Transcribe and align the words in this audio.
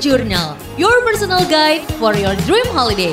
Journal, 0.00 0.56
your 0.80 1.04
personal 1.04 1.44
guide 1.44 1.84
for 2.00 2.16
your 2.16 2.32
dream 2.48 2.64
holiday. 2.72 3.12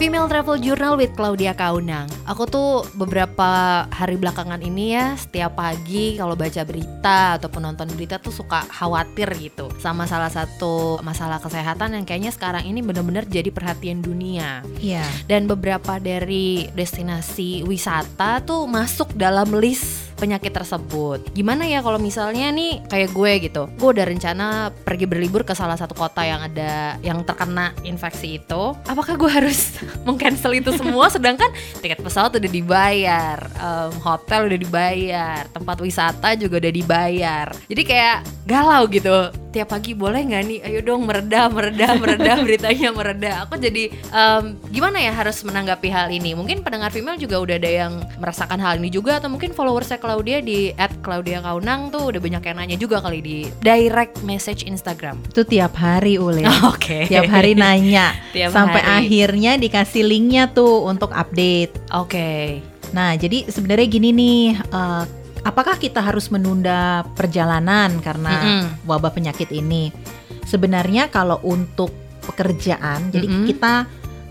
Female 0.00 0.24
Travel 0.32 0.56
Journal 0.64 0.96
with 0.96 1.12
Claudia 1.12 1.52
Kaunang. 1.52 2.08
Aku 2.24 2.48
tuh 2.48 2.88
beberapa 2.96 3.84
hari 3.92 4.16
belakangan 4.16 4.64
ini 4.64 4.96
ya 4.96 5.12
setiap 5.20 5.60
pagi 5.60 6.16
kalau 6.16 6.32
baca 6.40 6.64
berita 6.64 7.36
ataupun 7.36 7.68
nonton 7.68 7.92
berita 7.92 8.16
tuh 8.16 8.32
suka 8.32 8.64
khawatir 8.72 9.28
gitu 9.36 9.68
sama 9.76 10.08
salah 10.08 10.32
satu 10.32 11.04
masalah 11.04 11.36
kesehatan 11.36 11.92
yang 11.92 12.08
kayaknya 12.08 12.32
sekarang 12.32 12.64
ini 12.64 12.80
bener-bener 12.80 13.28
jadi 13.28 13.52
perhatian 13.52 14.00
dunia. 14.00 14.64
Iya. 14.80 15.04
Dan 15.28 15.44
beberapa 15.44 16.00
dari 16.00 16.72
destinasi 16.72 17.60
wisata 17.68 18.40
tuh 18.40 18.64
masuk 18.64 19.12
dalam 19.20 19.52
list 19.52 20.03
penyakit 20.16 20.54
tersebut. 20.54 21.20
Gimana 21.34 21.68
ya 21.68 21.84
kalau 21.84 22.00
misalnya 22.00 22.50
nih 22.50 22.82
kayak 22.88 23.10
gue 23.12 23.32
gitu, 23.50 23.62
gue 23.76 23.88
udah 23.94 24.06
rencana 24.06 24.46
pergi 24.72 25.06
berlibur 25.06 25.42
ke 25.42 25.52
salah 25.52 25.78
satu 25.78 25.92
kota 25.92 26.24
yang 26.24 26.40
ada 26.42 26.96
yang 27.04 27.22
terkena 27.22 27.74
infeksi 27.86 28.40
itu. 28.42 28.62
Apakah 28.88 29.14
gue 29.18 29.30
harus 29.30 29.76
mengcancel 30.06 30.56
itu 30.56 30.70
semua? 30.74 31.10
Sedangkan 31.12 31.50
tiket 31.78 32.00
pesawat 32.00 32.34
udah 32.38 32.50
dibayar, 32.50 33.38
em, 33.54 33.92
hotel 34.00 34.50
udah 34.50 34.58
dibayar, 34.58 35.40
tempat 35.52 35.76
wisata 35.82 36.34
juga 36.34 36.58
udah 36.58 36.72
dibayar. 36.72 37.46
Jadi 37.68 37.82
kayak 37.84 38.16
galau 38.48 38.88
gitu. 38.88 39.43
Tiap 39.54 39.70
pagi 39.70 39.94
boleh 39.94 40.18
nggak 40.26 40.42
nih? 40.50 40.58
Ayo 40.66 40.82
dong 40.82 41.06
mereda, 41.06 41.46
mereda, 41.46 41.94
mereda 41.94 42.34
beritanya 42.42 42.90
mereda. 42.90 43.30
Aku 43.46 43.54
jadi 43.54 43.86
em, 44.10 44.58
gimana 44.74 44.98
ya 44.98 45.14
harus 45.14 45.46
menanggapi 45.46 45.94
hal 45.94 46.10
ini? 46.10 46.34
Mungkin 46.34 46.66
pendengar 46.66 46.90
female 46.90 47.14
juga 47.22 47.38
udah 47.38 47.54
ada 47.54 47.70
yang 47.70 48.02
merasakan 48.18 48.58
hal 48.58 48.82
ini 48.82 48.90
juga 48.90 49.22
atau 49.22 49.30
mungkin 49.30 49.54
followersnya 49.54 50.02
Claudia 50.02 50.42
di 50.42 50.74
@claudia_kaunang 50.74 51.94
tuh 51.94 52.10
udah 52.10 52.18
banyak 52.18 52.42
yang 52.42 52.56
nanya 52.58 52.74
juga 52.74 52.98
kali 52.98 53.22
di 53.22 53.38
direct 53.62 54.26
message 54.26 54.66
Instagram. 54.66 55.22
Itu 55.30 55.46
tiap 55.46 55.78
hari 55.78 56.18
Ule. 56.18 56.42
Oke. 56.74 57.06
Tiap 57.06 57.30
hari 57.30 57.54
nanya. 57.54 58.10
Tiap 58.34 58.50
Sampai 58.50 58.82
hari. 58.82 59.06
akhirnya 59.06 59.54
dikasih 59.54 60.02
linknya 60.02 60.50
tuh 60.50 60.82
untuk 60.82 61.14
update. 61.14 61.94
Oke. 61.94 62.58
Nah, 62.90 63.14
jadi 63.14 63.46
sebenarnya 63.46 63.86
gini 63.86 64.10
nih, 64.10 64.42
eh, 64.58 65.04
apakah 65.44 65.76
kita 65.76 66.00
harus 66.00 66.32
menunda 66.32 67.04
perjalanan 67.14 68.00
karena 68.00 68.32
Mm-mm. 68.40 68.88
wabah 68.88 69.12
penyakit 69.12 69.52
ini? 69.52 69.92
Sebenarnya 70.48 71.12
kalau 71.12 71.38
untuk 71.44 71.92
pekerjaan, 72.24 73.12
jadi 73.12 73.28
Mm-mm. 73.28 73.46
kita 73.48 73.84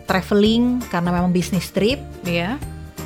traveling 0.09 0.81
karena 0.89 1.09
memang 1.13 1.31
bisnis 1.31 1.69
trip, 1.71 2.01
Iya. 2.25 2.57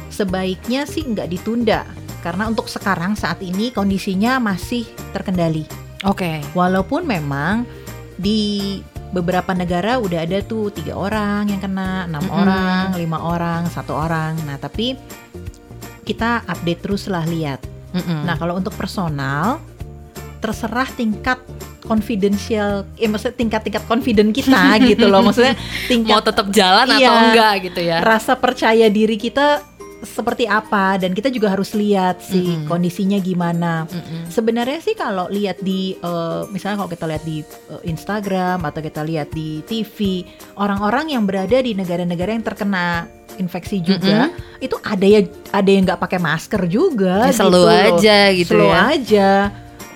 sebaiknya 0.09 0.87
sih 0.87 1.05
nggak 1.05 1.29
ditunda 1.29 1.85
karena 2.25 2.49
untuk 2.49 2.65
sekarang 2.71 3.13
saat 3.13 3.43
ini 3.43 3.69
kondisinya 3.69 4.41
masih 4.41 4.87
terkendali. 5.13 5.67
Oke. 6.03 6.41
Walaupun 6.57 7.05
memang 7.05 7.67
di 8.17 8.79
beberapa 9.13 9.55
negara 9.55 10.01
udah 10.01 10.25
ada 10.27 10.43
tuh 10.43 10.67
tiga 10.73 10.97
orang 10.97 11.47
yang 11.47 11.61
kena, 11.63 12.09
enam 12.09 12.23
Mm-mm. 12.25 12.39
orang, 12.39 12.85
lima 12.97 13.19
orang, 13.21 13.61
satu 13.71 13.93
orang. 13.95 14.35
Nah 14.43 14.57
tapi 14.59 14.97
kita 16.03 16.43
update 16.47 16.81
terus 16.83 17.07
lah 17.11 17.23
lihat. 17.27 17.76
Mm-mm. 17.91 18.25
Nah 18.25 18.35
kalau 18.35 18.55
untuk 18.55 18.73
personal 18.73 19.59
terserah 20.37 20.85
tingkat 20.93 21.39
confidential, 21.81 22.83
eh 22.95 23.07
maksudnya 23.07 23.35
tingkat-tingkat 23.37 23.83
confident 23.85 24.29
kita 24.31 24.59
gitu 24.91 25.07
loh. 25.07 25.23
Maksudnya 25.23 25.55
mau 25.55 25.87
tingkat 25.87 26.21
tetap 26.23 26.45
jalan 26.51 26.85
atau 26.85 26.99
Iya. 27.01 27.11
enggak 27.25 27.53
gitu 27.65 27.79
ya? 27.81 27.97
rasa 28.03 28.35
percaya 28.35 28.85
diri 28.87 29.15
kita 29.15 29.63
seperti 29.97 30.45
apa 30.45 31.01
dan 31.01 31.09
kita 31.09 31.33
juga 31.33 31.49
harus 31.49 31.73
lihat 31.73 32.21
sih 32.21 32.53
Mm-mm. 32.53 32.69
kondisinya 32.69 33.17
gimana. 33.17 33.89
Mm-mm. 33.89 34.29
Sebenarnya 34.29 34.77
sih 34.77 34.93
kalau 34.93 35.25
lihat 35.27 35.57
di 35.57 35.97
eh, 35.97 36.41
misalnya 36.53 36.85
kalau 36.85 36.91
kita 36.91 37.05
lihat 37.09 37.23
di 37.25 37.41
eh, 37.41 37.81
Instagram 37.83 38.61
atau 38.61 38.77
kita 38.77 39.01
lihat 39.01 39.33
di 39.33 39.65
TV, 39.65 40.21
orang-orang 40.53 41.17
yang 41.17 41.25
berada 41.25 41.57
di 41.57 41.73
negara-negara 41.73 42.29
yang 42.29 42.45
terkena 42.45 43.09
infeksi 43.37 43.79
juga 43.79 44.29
itu 44.57 44.75
ada 44.81 45.05
ya 45.05 45.21
ada 45.49 45.69
yang 45.69 45.83
nggak 45.85 45.97
pakai 45.97 46.19
masker 46.19 46.65
juga 46.65 47.29
Ya, 47.29 47.33
slow 47.33 47.65
gitu 47.65 47.69
aja 47.69 48.17
gitu 48.33 48.51
slow 48.53 48.69
ya. 48.69 48.79
aja 48.91 49.29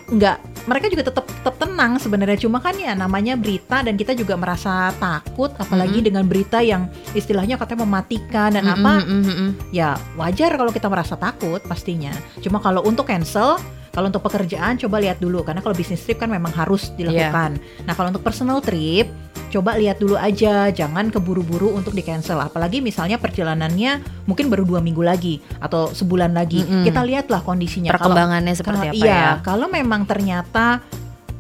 nggak 0.08 0.38
mereka 0.62 0.92
juga 0.92 1.10
tetap 1.10 1.26
tetap 1.26 1.56
tenang 1.58 1.98
sebenarnya 1.98 2.38
cuma 2.38 2.62
kan 2.62 2.78
ya 2.78 2.94
namanya 2.94 3.34
berita 3.34 3.82
dan 3.82 3.98
kita 3.98 4.14
juga 4.14 4.38
merasa 4.38 4.94
takut 5.00 5.50
apalagi 5.58 5.98
Mm-mm. 5.98 6.08
dengan 6.12 6.24
berita 6.28 6.62
yang 6.62 6.86
istilahnya 7.12 7.58
katanya 7.58 7.88
mematikan 7.88 8.54
dan 8.54 8.68
Mm-mm, 8.68 8.76
apa 8.78 8.94
mm-mm. 9.02 9.50
ya 9.74 9.98
wajar 10.14 10.54
kalau 10.54 10.70
kita 10.70 10.86
merasa 10.86 11.18
takut 11.18 11.64
pastinya. 11.66 12.14
Cuma 12.44 12.62
kalau 12.62 12.86
untuk 12.86 13.10
cancel, 13.10 13.58
kalau 13.90 14.14
untuk 14.14 14.22
pekerjaan 14.22 14.78
coba 14.78 15.02
lihat 15.02 15.18
dulu 15.18 15.42
karena 15.42 15.66
kalau 15.66 15.74
bisnis 15.74 16.06
trip 16.06 16.22
kan 16.22 16.30
memang 16.30 16.54
harus 16.54 16.94
dilakukan. 16.94 17.58
Nah 17.88 17.94
kalau 17.98 18.14
untuk 18.14 18.22
personal 18.22 18.62
trip, 18.62 19.10
coba 19.52 19.76
lihat 19.76 20.00
dulu 20.00 20.16
aja, 20.16 20.72
jangan 20.72 21.12
keburu-buru 21.12 21.76
untuk 21.76 21.92
di 21.92 22.00
cancel. 22.00 22.40
Apalagi 22.40 22.80
misalnya 22.80 23.20
perjalanannya 23.20 24.00
mungkin 24.24 24.48
baru 24.48 24.64
dua 24.64 24.80
minggu 24.80 25.04
lagi 25.04 25.44
atau 25.60 25.92
sebulan 25.92 26.32
lagi, 26.32 26.64
Mm-mm. 26.64 26.88
kita 26.88 27.04
lihatlah 27.04 27.44
kondisinya. 27.44 27.92
Kalau- 27.92 28.16
Perkembangannya 28.16 28.54
seperti 28.56 28.88
kalau- 28.88 28.96
apa 28.96 29.04
iya, 29.04 29.12
ya? 29.12 29.32
kalau 29.44 29.68
memang 29.68 30.08
ternyata 30.08 30.80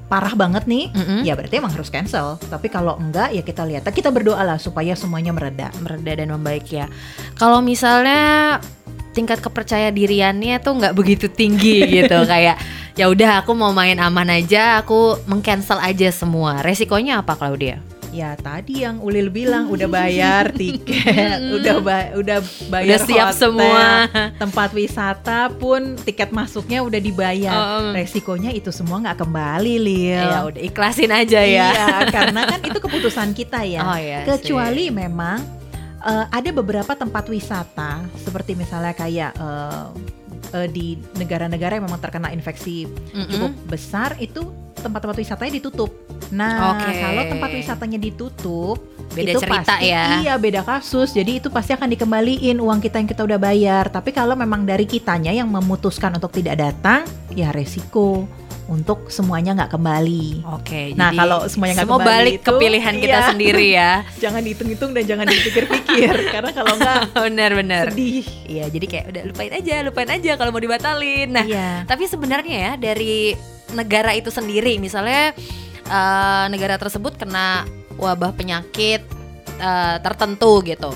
parah 0.05 0.35
banget 0.35 0.67
nih, 0.67 0.91
Mm-mm. 0.91 1.23
ya 1.23 1.39
berarti 1.39 1.55
emang 1.55 1.71
harus 1.71 1.87
cancel. 1.87 2.35
Tapi 2.37 2.67
kalau 2.67 2.99
enggak, 2.99 3.31
ya 3.31 3.39
kita 3.39 3.63
lihat. 3.63 3.87
Kita 3.87 4.11
berdoa 4.11 4.43
lah 4.43 4.59
supaya 4.59 4.91
semuanya 4.91 5.31
mereda. 5.31 5.71
mereda 5.79 6.11
dan 6.19 6.35
membaik 6.35 6.67
ya. 6.67 6.91
Kalau 7.39 7.63
misalnya 7.63 8.59
tingkat 9.11 9.39
kepercaya 9.39 9.91
diriannya 9.91 10.59
tuh 10.59 10.79
nggak 10.79 10.95
begitu 10.95 11.27
tinggi 11.27 11.83
gitu 11.99 12.23
kayak 12.23 12.55
ya 12.95 13.07
udah 13.07 13.43
aku 13.43 13.51
mau 13.51 13.71
main 13.71 13.99
aman 13.99 14.27
aja 14.31 14.79
aku 14.79 15.19
mengcancel 15.27 15.79
aja 15.79 16.07
semua 16.11 16.63
resikonya 16.63 17.19
apa 17.19 17.35
Claudia? 17.35 17.83
Ya 18.11 18.35
tadi 18.35 18.83
yang 18.83 18.99
Ulil 18.99 19.31
bilang 19.31 19.71
udah 19.71 19.87
bayar 19.87 20.51
tiket, 20.51 21.39
udah 21.57 21.75
ba- 21.79 22.11
udah 22.13 22.43
bayar 22.67 22.99
Udah 22.99 22.99
siap 23.07 23.27
hotel, 23.31 23.39
semua. 23.39 23.87
tempat 24.35 24.69
wisata 24.71 25.47
pun 25.49 25.95
tiket 25.95 26.29
masuknya 26.29 26.83
udah 26.83 26.99
dibayar. 26.99 27.55
Oh. 27.79 27.95
Resikonya 27.95 28.51
itu 28.51 28.67
semua 28.69 28.99
nggak 28.99 29.15
kembali, 29.15 29.75
Lil. 29.79 30.19
Ya 30.19 30.43
udah 30.43 30.59
ikhlasin 30.59 31.07
aja 31.07 31.39
ya. 31.39 31.71
Iya, 31.71 31.87
karena 32.11 32.43
kan 32.45 32.59
itu 32.59 32.77
keputusan 32.77 33.31
kita 33.31 33.63
ya. 33.63 33.79
Oh 33.81 33.95
iya. 33.95 34.27
Kecuali 34.27 34.87
sih. 34.87 34.93
memang 34.93 35.39
eh, 36.01 36.25
ada 36.27 36.49
beberapa 36.51 36.91
tempat 36.91 37.31
wisata 37.31 38.03
seperti 38.19 38.59
misalnya 38.59 38.91
kayak 38.91 39.31
eh, 39.39 39.87
di 40.67 40.99
negara-negara 41.15 41.79
yang 41.79 41.87
memang 41.87 42.03
terkena 42.03 42.27
infeksi 42.27 42.83
Mm-mm. 42.83 43.23
cukup 43.31 43.51
besar 43.71 44.19
itu 44.19 44.51
tempat-tempat 44.75 45.15
wisatanya 45.15 45.63
ditutup. 45.63 45.95
Nah, 46.29 46.77
Oke. 46.77 46.93
kalau 47.01 47.23
tempat 47.25 47.49
wisatanya 47.51 47.99
ditutup, 47.99 48.77
Beda 49.11 49.35
itu 49.35 49.39
cerita 49.43 49.75
pasti, 49.75 49.91
ya. 49.91 50.23
Iya, 50.23 50.33
beda 50.39 50.61
kasus. 50.63 51.11
Jadi 51.11 51.43
itu 51.43 51.51
pasti 51.51 51.75
akan 51.75 51.91
dikembaliin 51.91 52.61
uang 52.61 52.79
kita 52.79 53.01
yang 53.01 53.09
kita 53.09 53.25
udah 53.27 53.39
bayar. 53.41 53.91
Tapi 53.91 54.15
kalau 54.15 54.37
memang 54.39 54.63
dari 54.63 54.87
kitanya 54.87 55.35
yang 55.35 55.51
memutuskan 55.51 56.15
untuk 56.15 56.31
tidak 56.31 56.61
datang, 56.61 57.03
ya 57.35 57.51
resiko 57.51 58.23
untuk 58.71 59.11
semuanya 59.11 59.51
nggak 59.51 59.75
kembali. 59.75 60.47
Oke. 60.55 60.95
Nah, 60.95 61.11
jadi 61.11 61.19
kalau 61.19 61.39
semuanya 61.51 61.73
nggak 61.75 61.87
semua 61.91 61.99
kembali 61.99 62.15
balik 62.15 62.33
ke 62.39 62.51
itu, 62.51 62.61
pilihan 62.63 62.95
kita 63.03 63.19
iya. 63.19 63.27
sendiri 63.27 63.67
ya. 63.75 63.91
Jangan 64.23 64.41
dihitung-hitung 64.47 64.91
dan 64.95 65.03
jangan 65.03 65.25
dipikir-pikir 65.27 66.13
karena 66.33 66.51
kalau 66.55 66.73
nggak 66.79 66.99
Benar-benar. 67.27 67.85
sedih. 67.91 68.23
Iya, 68.47 68.65
jadi 68.71 68.85
kayak 68.87 69.05
udah 69.11 69.23
lupain 69.27 69.51
aja, 69.51 69.75
lupain 69.83 70.09
aja 70.09 70.31
kalau 70.39 70.51
mau 70.55 70.63
dibatalin. 70.63 71.29
Nah, 71.35 71.43
Iya. 71.43 71.83
Tapi 71.83 72.07
sebenarnya 72.07 72.55
ya 72.55 72.71
dari 72.79 73.35
negara 73.75 74.15
itu 74.15 74.31
sendiri, 74.31 74.79
misalnya 74.79 75.35
eh, 75.91 76.45
negara 76.47 76.79
tersebut 76.79 77.19
kena 77.19 77.67
wabah 77.99 78.31
penyakit 78.31 79.03
eh, 79.59 79.97
tertentu 79.99 80.63
gitu. 80.63 80.95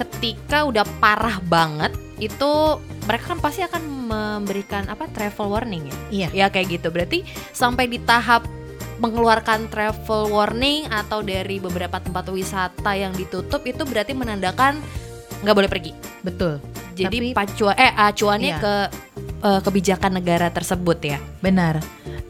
Ketika 0.00 0.64
udah 0.64 0.88
parah 0.96 1.36
banget, 1.44 1.92
itu 2.16 2.80
mereka 3.04 3.36
kan 3.36 3.38
pasti 3.44 3.60
akan 3.60 3.82
memberikan 4.08 4.88
apa 4.88 5.04
travel 5.12 5.52
warning 5.52 5.84
ya. 5.84 5.96
Iya. 6.08 6.28
Ya 6.32 6.46
kayak 6.48 6.80
gitu. 6.80 6.88
Berarti 6.88 7.28
sampai 7.52 7.84
di 7.84 8.00
tahap 8.00 8.48
mengeluarkan 9.00 9.72
travel 9.72 10.28
warning 10.28 10.84
atau 10.92 11.24
dari 11.24 11.56
beberapa 11.56 11.96
tempat 12.00 12.28
wisata 12.28 12.92
yang 12.92 13.16
ditutup 13.16 13.64
itu 13.64 13.84
berarti 13.88 14.12
menandakan 14.12 14.76
nggak 15.40 15.56
boleh 15.56 15.70
pergi. 15.72 15.92
Betul. 16.20 16.60
Jadi 16.96 17.32
Tapi- 17.32 17.36
pacuan 17.36 17.74
eh 17.80 17.92
acuannya 17.96 18.52
Iya. 18.56 18.60
ke 18.60 18.74
eh, 19.40 19.60
kebijakan 19.64 20.20
negara 20.20 20.52
tersebut 20.52 20.98
ya. 21.00 21.16
Benar. 21.40 21.80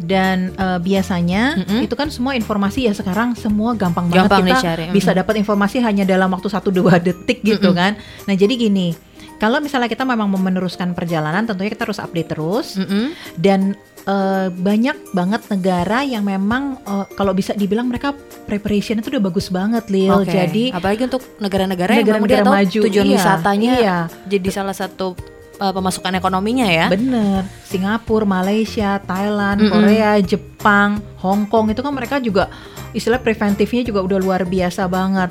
Dan 0.01 0.57
eh, 0.57 0.81
biasanya 0.81 1.61
Mm-mm. 1.61 1.85
itu 1.85 1.93
kan 1.93 2.09
semua 2.09 2.33
informasi 2.33 2.89
ya 2.89 2.97
sekarang 2.97 3.37
semua 3.37 3.77
gampang, 3.77 4.09
Gampang 4.09 4.41
banget 4.41 4.41
kita 4.41 4.57
dicari, 4.57 4.85
bisa 4.97 5.11
mm. 5.13 5.17
dapat 5.21 5.35
informasi 5.45 5.77
hanya 5.85 6.09
dalam 6.09 6.33
waktu 6.33 6.49
1 6.49 6.57
2 6.57 6.73
detik 7.07 7.45
gitu 7.45 7.69
Mm-mm. 7.69 7.77
kan. 7.77 7.93
Nah, 8.25 8.33
jadi 8.33 8.57
gini, 8.57 8.97
kalau 9.41 9.61
misalnya 9.61 9.89
kita 9.89 10.05
memang 10.05 10.29
meneruskan 10.29 10.93
perjalanan 10.93 11.49
tentunya 11.49 11.73
kita 11.73 11.89
harus 11.89 12.01
update 12.01 12.29
terus 12.33 12.77
Mm-mm. 12.77 13.17
dan 13.41 13.73
eh, 14.05 14.49
banyak 14.53 15.17
banget 15.17 15.43
negara 15.49 16.05
yang 16.05 16.25
memang 16.25 16.77
eh, 16.85 17.07
kalau 17.17 17.33
bisa 17.33 17.57
dibilang 17.57 17.89
mereka 17.89 18.13
preparation 18.45 19.01
itu 19.01 19.09
udah 19.09 19.25
bagus 19.25 19.49
banget 19.49 19.89
Lil. 19.89 20.13
Oke. 20.13 20.29
Jadi 20.29 20.73
apalagi 20.77 21.09
untuk 21.09 21.25
negara-negara 21.41 21.93
yang 21.97 22.05
negara-negara 22.05 22.21
kemudian 22.21 22.45
tahu 22.45 22.57
maju 22.57 22.81
tujuan 22.89 23.07
iya, 23.09 23.17
wisatanya 23.17 23.73
iya. 23.81 23.99
jadi 24.29 24.49
salah 24.53 24.77
satu 24.77 25.17
uh, 25.61 25.73
pemasukan 25.77 26.17
ekonominya 26.17 26.67
ya. 26.67 26.87
Bener, 26.89 27.45
Singapura, 27.69 28.25
Malaysia, 28.25 28.99
Thailand, 29.05 29.63
Mm-mm. 29.63 29.71
Korea, 29.71 30.19
Jepang, 30.25 31.05
Hong 31.21 31.45
Kong 31.47 31.71
itu 31.71 31.85
kan 31.85 31.93
mereka 31.93 32.17
juga 32.19 32.49
istilah 32.97 33.21
preventifnya 33.23 33.87
juga 33.87 34.01
udah 34.03 34.19
luar 34.19 34.43
biasa 34.49 34.89
banget. 34.91 35.31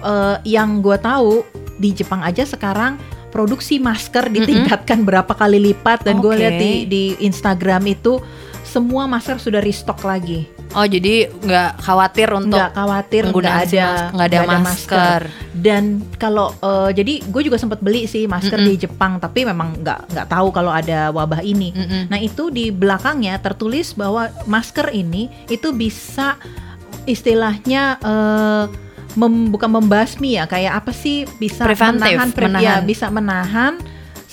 Eh, 0.00 0.36
yang 0.56 0.80
gue 0.80 0.96
tahu 1.00 1.44
di 1.80 1.96
Jepang 1.96 2.24
aja 2.24 2.44
sekarang 2.44 3.00
produksi 3.32 3.80
masker 3.80 4.28
ditingkatkan 4.28 5.04
berapa 5.08 5.32
kali 5.32 5.72
lipat 5.72 6.04
dan 6.04 6.20
gue 6.20 6.32
Oke. 6.32 6.40
lihat 6.40 6.54
di 6.60 6.72
di 6.88 7.02
Instagram 7.24 7.84
itu 7.88 8.20
semua 8.64 9.08
masker 9.08 9.40
sudah 9.40 9.60
restock 9.64 10.04
lagi. 10.04 10.59
Oh 10.70 10.82
jadi 10.82 11.26
nggak 11.26 11.70
khawatir 11.78 12.30
untuk 12.30 12.54
Nggak 12.54 12.70
khawatir 12.72 13.22
nggak 13.26 13.58
ada 13.66 13.86
nggak 14.08 14.26
ada, 14.28 14.38
masker. 14.56 15.20
dan 15.52 15.84
kalau 16.14 16.54
eh, 16.56 16.94
jadi 16.94 17.20
gue 17.22 17.42
juga 17.42 17.56
sempat 17.56 17.78
beli 17.78 18.06
sih 18.06 18.24
masker 18.24 18.54
Mm-mm. 18.56 18.70
di 18.70 18.80
Jepang 18.80 19.18
tapi 19.18 19.42
memang 19.42 19.74
nggak 19.76 20.00
nggak 20.08 20.26
tahu 20.26 20.48
kalau 20.50 20.70
ada 20.70 21.10
wabah 21.10 21.42
ini. 21.42 21.70
Mm-mm. 21.70 22.02
Nah 22.06 22.18
itu 22.18 22.48
di 22.48 22.70
belakangnya 22.70 23.36
tertulis 23.36 23.92
bahwa 23.92 24.30
masker 24.44 24.90
ini 24.90 25.26
itu 25.46 25.70
bisa 25.70 26.38
istilahnya 27.04 27.82
eh, 27.98 28.64
mem- 29.12 29.50
bukan 29.50 29.70
membasmi 29.72 30.36
ya 30.36 30.46
kayak 30.46 30.72
apa 30.76 30.92
sih 30.92 31.26
bisa 31.36 31.66
Preventif, 31.66 32.14
menahan, 32.14 32.28
pre- 32.30 32.46
menahan. 32.46 32.62
ya, 32.62 32.74
bisa 32.80 33.06
menahan 33.08 33.74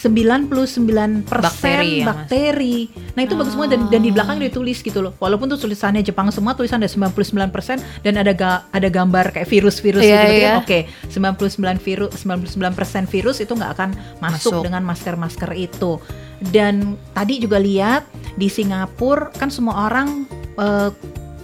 99% 0.07 1.27
Bakteri 1.27 2.01
ya, 2.01 2.05
Mas? 2.05 2.07
bakteri. 2.25 2.77
Nah 3.13 3.21
itu 3.21 3.33
bagus 3.33 3.53
banget 3.53 3.71
dan, 3.75 3.81
dan 3.89 4.01
di 4.01 4.09
Oh. 4.09 4.13
belakang 4.13 4.37
ditulis 4.39 4.79
gitu 4.79 4.99
loh. 4.99 5.13
Walaupun 5.17 5.47
tuh 5.47 5.59
tulisannya 5.59 6.01
Jepang 6.01 6.29
semua 6.29 6.53
tulisan 6.53 6.77
ada 6.77 6.87
99% 6.87 7.77
dan 8.01 8.13
ada 8.15 8.31
ga- 8.31 8.63
ada 8.69 8.87
gambar 8.87 9.31
kayak 9.31 9.45
virus-virus 9.45 10.01
Iya, 10.01 10.15
gitu 10.21 10.33
iya. 10.33 10.47
kan. 10.47 10.55
Oke, 10.61 10.79
99 11.09 11.77
virus 11.77 12.09
99% 12.17 13.05
virus 13.05 13.37
itu 13.37 13.51
nggak 13.51 13.71
akan 13.73 13.89
masuk, 14.17 14.51
Masuk. 14.51 14.63
dengan 14.63 14.83
masker-masker 14.83 15.51
itu. 15.53 15.99
Dan 16.39 16.95
tadi 17.11 17.37
juga 17.37 17.57
lihat 17.57 18.05
di 18.33 18.47
Singapura 18.47 19.33
kan 19.33 19.49
semua 19.49 19.85
orang 19.85 20.23
eh, 20.55 20.89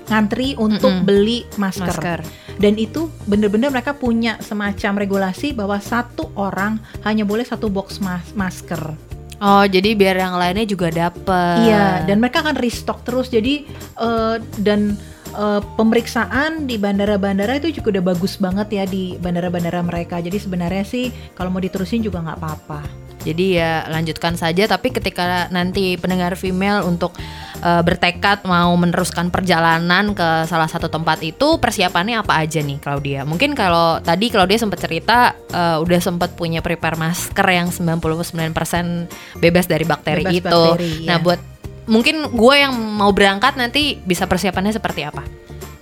ngantri 0.08 0.56
untuk 0.60 0.92
Mm-mm. 0.92 1.08
beli 1.08 1.48
masker. 1.56 1.88
masker. 1.88 2.20
Dan 2.60 2.78
itu 2.78 3.10
bener-bener 3.26 3.74
mereka 3.74 3.98
punya 3.98 4.38
semacam 4.44 5.02
regulasi 5.02 5.56
bahwa 5.58 5.82
satu 5.82 6.30
orang 6.38 6.78
hanya 7.02 7.26
boleh 7.26 7.44
satu 7.44 7.72
box 7.72 7.98
mas- 8.04 8.36
masker. 8.38 8.94
Oh 9.44 9.66
jadi 9.68 9.92
biar 9.92 10.16
yang 10.16 10.40
lainnya 10.40 10.64
juga 10.64 10.88
dapet. 10.88 11.68
Iya, 11.68 12.08
dan 12.08 12.24
mereka 12.24 12.40
akan 12.46 12.56
restock 12.56 13.04
terus. 13.04 13.28
Jadi 13.28 13.68
eh, 14.00 14.36
dan 14.64 14.96
eh, 15.36 15.62
pemeriksaan 15.76 16.64
di 16.64 16.80
bandara-bandara 16.80 17.60
itu 17.60 17.76
juga 17.82 18.00
udah 18.00 18.04
bagus 18.16 18.40
banget 18.40 18.68
ya 18.72 18.84
di 18.88 19.20
bandara-bandara 19.20 19.84
mereka. 19.84 20.24
Jadi 20.24 20.40
sebenarnya 20.40 20.88
sih 20.88 21.12
kalau 21.36 21.52
mau 21.52 21.60
diterusin 21.60 22.00
juga 22.00 22.24
nggak 22.24 22.40
apa-apa. 22.40 23.03
Jadi 23.24 23.56
ya 23.56 23.88
lanjutkan 23.88 24.36
saja 24.36 24.68
tapi 24.68 24.92
ketika 24.92 25.48
nanti 25.50 25.96
pendengar 25.96 26.36
female 26.36 26.84
untuk 26.84 27.16
eh, 27.64 27.82
bertekad 27.82 28.44
mau 28.44 28.76
meneruskan 28.76 29.32
perjalanan 29.32 30.12
ke 30.12 30.44
salah 30.46 30.68
satu 30.68 30.92
tempat 30.92 31.24
itu 31.24 31.58
persiapannya 31.58 32.20
apa 32.20 32.44
aja 32.44 32.60
nih 32.60 32.84
Claudia? 32.84 33.24
Mungkin 33.24 33.56
kalau 33.56 34.04
tadi 34.04 34.28
Claudia 34.28 34.60
sempat 34.60 34.84
cerita 34.84 35.34
eh, 35.50 35.78
udah 35.80 36.00
sempat 36.04 36.36
punya 36.36 36.60
prepare 36.60 37.00
masker 37.00 37.48
yang 37.48 37.72
99% 37.72 39.40
bebas 39.40 39.66
dari 39.66 39.86
bakteri 39.88 40.24
Bebas 40.28 40.40
itu. 40.40 40.48
bakteri, 40.52 40.94
Nah, 41.08 41.18
ya. 41.20 41.24
buat 41.24 41.40
mungkin 41.88 42.32
gue 42.32 42.56
yang 42.56 42.72
mau 42.76 43.12
berangkat 43.12 43.60
nanti 43.60 44.00
bisa 44.04 44.28
persiapannya 44.28 44.72
seperti 44.76 45.04
apa? 45.04 45.24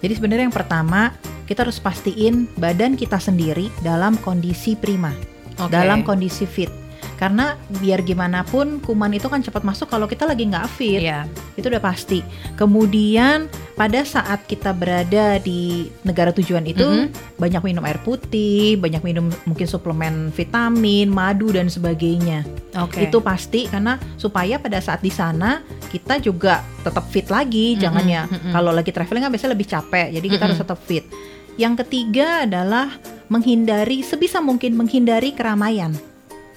Jadi 0.02 0.18
sebenarnya 0.18 0.50
yang 0.50 0.56
pertama 0.56 1.14
kita 1.46 1.62
harus 1.62 1.78
pastiin 1.78 2.50
badan 2.58 2.98
kita 2.98 3.22
sendiri 3.22 3.70
dalam 3.86 4.18
kondisi 4.18 4.74
prima, 4.74 5.14
Oke. 5.62 5.70
dalam 5.70 6.02
kondisi 6.02 6.50
fit. 6.50 6.81
Karena 7.22 7.54
biar 7.70 8.02
gimana 8.02 8.42
pun 8.42 8.82
kuman 8.82 9.14
itu 9.14 9.30
kan 9.30 9.46
cepat 9.46 9.62
masuk 9.62 9.94
kalau 9.94 10.10
kita 10.10 10.26
lagi 10.26 10.50
nggak 10.50 10.66
fit. 10.74 11.06
Iya. 11.06 11.30
itu 11.54 11.70
udah 11.70 11.84
pasti. 11.84 12.26
Kemudian 12.58 13.46
pada 13.78 14.02
saat 14.02 14.50
kita 14.50 14.74
berada 14.74 15.38
di 15.38 15.86
negara 16.02 16.34
tujuan 16.34 16.66
itu 16.66 16.82
Mhm. 16.82 17.38
banyak 17.38 17.62
minum 17.62 17.84
air 17.86 18.02
putih, 18.02 18.82
banyak 18.82 19.06
minum 19.06 19.30
mungkin 19.46 19.68
suplemen 19.70 20.34
vitamin, 20.34 21.14
madu 21.14 21.54
dan 21.54 21.70
sebagainya. 21.70 22.42
Oke. 22.82 23.06
Itu 23.06 23.22
pasti 23.22 23.70
karena 23.70 24.02
supaya 24.18 24.58
pada 24.58 24.82
saat 24.82 25.06
di 25.06 25.14
sana 25.14 25.62
kita 25.94 26.18
juga 26.18 26.66
tetap 26.82 27.06
fit 27.14 27.30
lagi, 27.30 27.78
Mhm, 27.78 27.80
jangan 27.80 28.06
ya 28.10 28.24
mhm. 28.26 28.50
kalau 28.50 28.72
lagi 28.74 28.90
traveling 28.90 29.22
kan 29.22 29.30
biasanya 29.30 29.54
lebih 29.54 29.70
capek. 29.70 30.08
Jadi 30.10 30.26
kita 30.26 30.42
Mhm. 30.42 30.48
harus 30.50 30.62
tetap 30.66 30.80
fit. 30.82 31.06
Yang 31.54 31.74
ketiga 31.86 32.50
adalah 32.50 32.90
menghindari 33.28 34.02
sebisa 34.02 34.42
mungkin 34.42 34.74
menghindari 34.74 35.36
keramaian. 35.36 35.94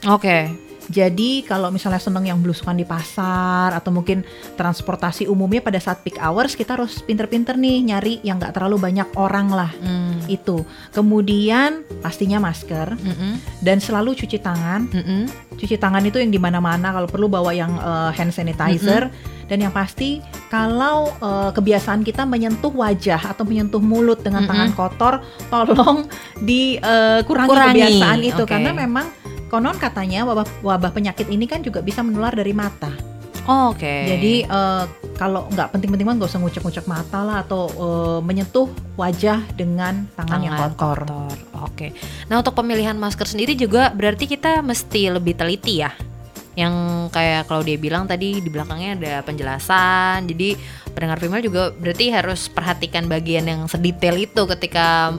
Oke. 0.06 0.53
Jadi 0.85 1.41
kalau 1.49 1.73
misalnya 1.73 1.97
seneng 1.97 2.29
yang 2.29 2.45
belusukan 2.45 2.77
di 2.77 2.85
pasar 2.85 3.73
atau 3.73 3.89
mungkin 3.89 4.21
transportasi 4.53 5.25
umumnya 5.25 5.65
pada 5.65 5.81
saat 5.81 6.05
peak 6.05 6.21
hours 6.21 6.53
kita 6.53 6.77
harus 6.77 7.01
pinter-pinter 7.01 7.56
nih 7.56 7.81
nyari 7.81 8.21
yang 8.21 8.37
nggak 8.37 8.53
terlalu 8.53 8.77
banyak 8.77 9.09
orang 9.17 9.49
lah 9.49 9.73
Hmm. 9.81 10.21
itu. 10.29 10.61
Kemudian 10.93 11.81
pastinya 12.05 12.37
masker 12.37 13.01
Mm-mm. 13.01 13.41
dan 13.65 13.81
selalu 13.81 14.12
cuci 14.15 14.37
tangan. 14.37 14.85
Mm-mm. 14.93 15.25
Cuci 15.56 15.81
tangan 15.81 16.05
itu 16.05 16.21
yang 16.21 16.29
di 16.29 16.37
mana-mana 16.37 16.93
kalau 16.93 17.09
perlu 17.09 17.33
bawa 17.33 17.56
yang 17.56 17.73
eh, 17.81 18.11
hand 18.12 18.37
sanitizer 18.37 19.09
dan 19.49 19.59
yang 19.61 19.73
pasti 19.73 20.21
kalau 20.53 21.09
eh, 21.17 21.51
kebiasaan 21.51 22.05
kita 22.05 22.29
menyentuh 22.29 22.69
wajah 22.69 23.33
atau 23.33 23.49
menyentuh 23.49 23.81
mulut 23.81 24.21
dengan 24.21 24.45
Mm-mm. 24.45 24.53
tangan 24.53 24.71
kotor 24.77 25.15
tolong 25.49 26.05
dikurangi 26.45 27.25
Kurangi, 27.49 27.73
kebiasaan 27.73 28.21
itu 28.21 28.43
oke. 28.45 28.53
karena 28.53 28.73
memang 28.77 29.09
konon 29.55 29.79
katanya 29.79 30.27
wabah 30.27 30.67
wabah 30.67 30.91
penyakit 30.91 31.31
ini 31.31 31.47
kan 31.47 31.62
juga 31.62 31.79
bisa 31.79 32.03
menular 32.03 32.35
dari 32.35 32.51
mata. 32.51 32.91
Oh, 33.45 33.77
Oke. 33.77 34.09
Jadi 34.09 34.43
eh, 34.43 34.85
kalau 35.15 35.47
nggak 35.53 35.71
penting-penting 35.71 36.09
banget 36.09 36.19
nggak 36.25 36.33
usah 36.33 36.41
ngucek-ngucek 36.43 36.87
mata 36.91 37.21
lah 37.23 37.37
atau 37.47 37.71
eh, 37.71 38.19
menyentuh 38.25 38.67
wajah 38.99 39.47
dengan 39.55 40.11
tangan, 40.19 40.41
yang 40.43 40.56
Tangan 40.59 40.75
kotor. 40.75 40.99
Oke. 41.62 41.95
Nah 42.27 42.43
untuk 42.43 42.56
pemilihan 42.56 42.97
masker 42.99 43.31
sendiri 43.31 43.55
juga 43.55 43.95
berarti 43.95 44.27
kita 44.27 44.65
mesti 44.65 45.12
lebih 45.12 45.39
teliti 45.39 45.85
ya. 45.85 45.93
Yang 46.56 46.75
kayak 47.12 47.51
kalau 47.51 47.62
dia 47.62 47.79
bilang 47.79 48.09
tadi 48.09 48.41
di 48.41 48.49
belakangnya 48.51 48.91
ada 48.97 49.15
penjelasan. 49.23 50.25
Jadi 50.25 50.56
pendengar 50.97 51.21
female 51.21 51.45
juga 51.45 51.71
berarti 51.71 52.11
harus 52.11 52.49
perhatikan 52.49 53.06
bagian 53.06 53.45
yang 53.45 53.69
sedetail 53.69 54.17
itu 54.17 54.43
ketika 54.56 55.12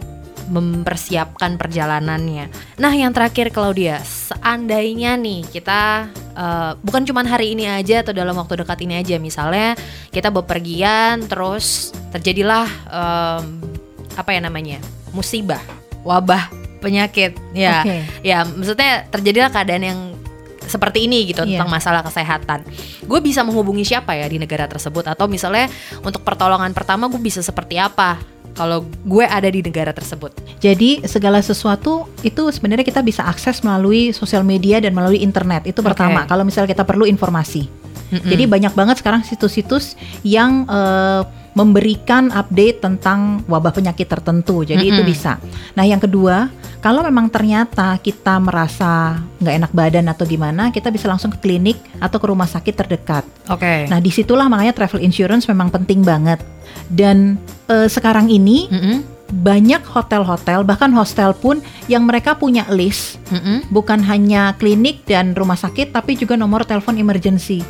mempersiapkan 0.49 1.57
perjalanannya. 1.57 2.49
Nah 2.77 2.93
yang 2.93 3.11
terakhir 3.11 3.49
Claudia, 3.49 4.01
seandainya 4.03 5.17
nih 5.17 5.45
kita 5.49 6.09
eh, 6.37 6.71
bukan 6.81 7.03
cuma 7.05 7.25
hari 7.25 7.57
ini 7.57 7.65
aja 7.65 8.05
atau 8.05 8.13
dalam 8.13 8.37
waktu 8.37 8.61
dekat 8.61 8.79
ini 8.85 9.01
aja, 9.01 9.15
misalnya 9.17 9.73
kita 10.13 10.29
bepergian 10.29 11.25
terus 11.25 11.91
terjadilah 12.13 12.67
em, 12.87 13.43
apa 14.15 14.29
ya 14.31 14.39
namanya 14.39 14.79
musibah, 15.11 15.61
wabah, 16.07 16.47
penyakit, 16.79 17.35
ya, 17.51 17.83
Oke. 17.83 17.97
ya 18.23 18.45
maksudnya 18.45 19.07
terjadilah 19.11 19.49
keadaan 19.51 19.83
yang 19.83 19.99
seperti 20.65 21.05
ini 21.05 21.29
gitu 21.29 21.45
Iya. 21.45 21.61
tentang 21.61 21.69
masalah 21.69 22.01
kesehatan. 22.01 22.65
Gue 23.05 23.21
bisa 23.21 23.45
menghubungi 23.45 23.85
siapa 23.85 24.17
ya 24.17 24.25
di 24.25 24.41
negara 24.41 24.65
tersebut 24.65 25.05
atau 25.05 25.29
misalnya 25.29 25.69
untuk 26.01 26.25
pertolongan 26.25 26.73
pertama 26.73 27.05
gue 27.05 27.21
bisa 27.21 27.39
seperti 27.45 27.77
apa 27.77 28.34
kalau 28.55 28.87
gue 29.03 29.25
ada 29.27 29.45
di 29.51 29.59
negara 29.59 29.91
tersebut. 29.91 30.31
Jadi 30.63 31.03
segala 31.05 31.43
sesuatu 31.43 32.07
itu 32.23 32.47
sebenarnya 32.49 32.87
kita 32.87 33.03
bisa 33.03 33.27
akses 33.27 33.61
melalui 33.61 34.15
sosial 34.15 34.41
media 34.47 34.79
dan 34.79 34.95
melalui 34.95 35.19
internet. 35.19 35.67
Itu 35.67 35.83
pertama. 35.83 36.23
Kalau 36.25 36.47
misalnya 36.47 36.71
kita 36.71 36.87
perlu 36.87 37.03
informasi. 37.05 37.67
Mm-mm. 38.15 38.31
Jadi 38.31 38.43
banyak 38.47 38.73
banget 38.73 39.01
sekarang 39.03 39.27
situs-situs 39.27 39.99
yang 40.23 40.63
eh, 40.71 41.21
memberikan 41.55 42.35
update 42.35 42.83
tentang 42.83 43.39
wabah 43.47 43.71
penyakit 43.71 44.11
tertentu. 44.11 44.67
Jadi 44.67 44.91
itu 44.91 45.01
Mm-mm. 45.01 45.09
bisa. 45.09 45.39
Nah 45.73 45.87
yang 45.87 46.03
kedua, 46.03 46.51
kalau 46.83 46.99
memang 47.01 47.31
ternyata 47.31 47.95
kita 48.03 48.37
merasa 48.43 49.23
nggak 49.39 49.55
enak 49.63 49.71
badan 49.71 50.05
atau 50.11 50.27
gimana, 50.27 50.69
kita 50.69 50.91
bisa 50.91 51.07
langsung 51.07 51.31
ke 51.31 51.39
klinik 51.39 51.79
atau 52.03 52.19
ke 52.19 52.27
rumah 52.27 52.45
sakit 52.45 52.75
terdekat. 52.75 53.23
Oke. 53.47 53.87
Nah 53.87 54.03
di 54.03 54.11
situlah 54.11 54.51
makanya 54.51 54.75
travel 54.75 54.99
insurance 54.99 55.47
memang 55.47 55.71
penting 55.71 56.03
banget. 56.03 56.43
Dan 56.91 57.39
eh, 57.71 57.87
sekarang 57.87 58.27
ini 58.27 58.67
Mm-mm. 58.67 58.97
banyak 59.31 59.81
hotel-hotel 59.87 60.67
bahkan 60.67 60.91
hostel 60.91 61.31
pun 61.31 61.63
yang 61.87 62.03
mereka 62.03 62.35
punya 62.35 62.67
list 62.67 63.17
Mm-mm. 63.31 63.71
bukan 63.71 64.03
hanya 64.03 64.53
klinik 64.59 65.07
dan 65.07 65.31
rumah 65.33 65.57
sakit 65.57 65.95
tapi 65.95 66.19
juga 66.19 66.35
nomor 66.35 66.67
telepon 66.67 66.99
emergency. 66.99 67.63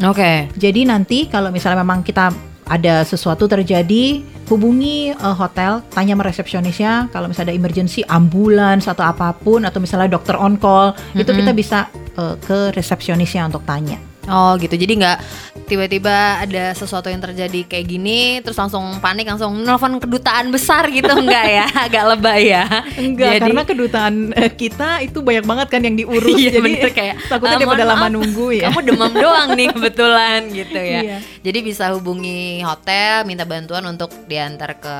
Oke. 0.00 0.48
Jadi 0.56 0.88
nanti 0.88 1.28
kalau 1.28 1.52
misalnya 1.52 1.84
memang 1.84 2.00
kita 2.00 2.55
ada 2.66 3.06
sesuatu 3.06 3.46
terjadi, 3.46 4.26
hubungi 4.50 5.14
eh, 5.14 5.36
hotel, 5.38 5.86
tanya 5.94 6.18
sama 6.18 6.24
resepsionisnya 6.26 6.92
kalau 7.14 7.30
misalnya 7.30 7.54
ada 7.54 7.58
emergency 7.58 8.02
ambulans 8.10 8.90
atau 8.90 9.06
apa 9.06 9.30
pun 9.34 9.62
atau 9.62 9.78
misalnya 9.78 10.10
dokter 10.10 10.34
on 10.34 10.58
call, 10.58 10.94
itu 11.14 11.26
Mm-mm. 11.26 11.38
kita 11.42 11.52
bisa 11.54 11.78
eh, 12.18 12.34
ke 12.42 12.74
resepsionisnya 12.74 13.46
untuk 13.46 13.62
tanya. 13.62 13.98
Oh 14.26 14.54
gitu, 14.56 14.74
jadi 14.74 14.92
nggak 14.92 15.18
tiba-tiba 15.64 16.14
ada 16.40 16.70
sesuatu 16.72 17.06
yang 17.06 17.18
terjadi 17.18 17.62
kayak 17.64 17.86
gini, 17.86 18.20
terus 18.38 18.54
langsung 18.54 18.82
panik, 18.96 19.26
langsung 19.26 19.50
nelfon 19.56 19.98
kedutaan 19.98 20.48
besar 20.48 20.86
gitu 20.88 21.10
enggak 21.16 21.42
ya? 21.44 21.66
Agak 21.80 22.04
lebay 22.08 22.42
ya? 22.48 22.64
Enggak, 22.94 23.30
Jadi- 23.32 23.42
karena 23.44 23.62
kedutaan 23.64 24.14
eh, 24.32 24.50
kita 24.52 24.88
itu 25.00 25.18
banyak 25.20 25.42
banget 25.42 25.66
kan 25.68 25.80
yang 25.80 25.94
diurus. 25.94 26.26
Iya, 26.36 26.50
jadi 26.52 26.62
bener, 26.62 26.90
kayak, 26.92 27.14
takutnya 27.26 27.54
"Ah, 27.54 27.60
dia 27.60 27.68
pada 27.68 27.84
lama 27.84 28.06
nunggu 28.08 28.46
ya. 28.52 28.68
Kamu 28.68 28.80
demam 28.84 29.12
doang 29.24 29.48
nih 29.52 29.66
kebetulan 29.70 30.40
gitu 30.48 30.78
ya. 30.78 31.00
Iya. 31.02 31.18
Jadi 31.40 31.58
bisa 31.60 31.84
hubungi 31.90 32.36
hotel, 32.60 33.24
minta 33.24 33.42
bantuan 33.42 33.82
untuk 33.84 34.10
diantar 34.26 34.76
ke 34.76 34.94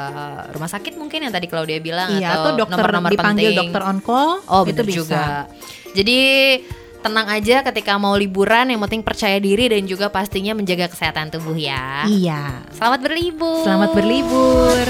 rumah 0.50 0.66
sakit 0.66 0.95
mungkin 0.95 1.23
yang 1.23 1.33
tadi 1.33 1.47
Claudia 1.47 1.78
bilang 1.78 2.11
Iya, 2.12 2.30
atau 2.33 2.42
atau 2.47 2.50
dokter 2.56 2.78
nomor-nomor 2.78 3.11
dipanggil 3.11 3.50
penting. 3.50 3.59
dokter 3.61 3.83
on 3.83 3.99
call. 4.00 4.30
Oh 4.47 4.62
itu 4.64 4.83
bisa. 4.83 4.97
juga. 4.97 5.25
Jadi 5.92 6.21
tenang 7.06 7.30
aja 7.30 7.62
ketika 7.62 7.94
mau 8.02 8.18
liburan, 8.18 8.75
yang 8.75 8.82
penting 8.82 9.06
percaya 9.06 9.38
diri 9.38 9.70
dan 9.70 9.86
juga 9.86 10.10
pastinya 10.10 10.58
menjaga 10.58 10.90
kesehatan 10.90 11.30
tubuh 11.30 11.54
ya. 11.54 12.10
Iya. 12.10 12.66
Selamat 12.75 13.06
berlibur. 13.06 13.62
Selamat 13.62 13.94
berlibur. 13.94 14.82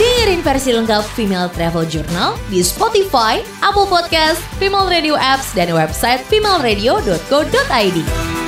Dengerin 0.00 0.40
versi 0.40 0.72
lengkap 0.72 1.04
Female 1.12 1.52
Travel 1.52 1.84
Journal 1.84 2.40
di 2.48 2.64
Spotify, 2.64 3.44
Apple 3.60 3.84
Podcast, 3.84 4.40
Female 4.56 4.88
Radio 4.88 5.12
Apps, 5.12 5.52
dan 5.52 5.68
website 5.76 6.24
femaleradio.co.id. 6.32 8.39